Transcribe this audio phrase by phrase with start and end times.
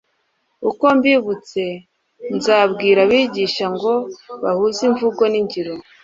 [0.69, 1.63] uko mbibutse
[2.35, 3.93] nzabwira abigisha ngo
[4.43, 5.73] bahuze imvugo n'ingiro